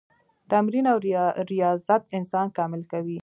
[0.51, 0.97] تمرین او
[1.51, 3.19] ریاضت انسان کامل کوي.